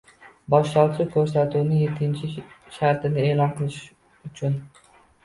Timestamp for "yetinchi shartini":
1.81-3.27